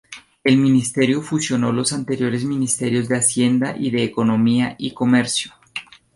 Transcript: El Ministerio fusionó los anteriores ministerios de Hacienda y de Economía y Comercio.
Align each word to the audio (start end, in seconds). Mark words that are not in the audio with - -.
El 0.43 0.57
Ministerio 0.57 1.21
fusionó 1.21 1.71
los 1.71 1.93
anteriores 1.93 2.43
ministerios 2.43 3.07
de 3.07 3.17
Hacienda 3.17 3.75
y 3.77 3.91
de 3.91 4.03
Economía 4.03 4.73
y 4.79 4.95
Comercio. 4.95 5.53